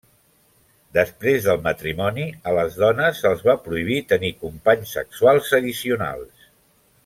[0.97, 6.53] Després del matrimoni, a les dones se'ls va prohibir tenir companys sexuals addicionals.